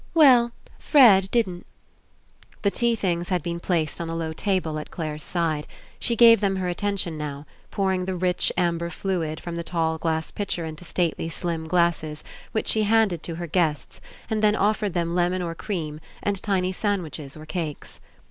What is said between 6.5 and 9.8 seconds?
her atten tion now, pouring the rich amber fluid from the